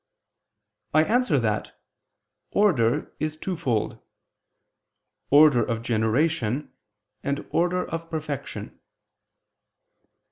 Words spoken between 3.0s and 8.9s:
is twofold: order of generation, and order of perfection.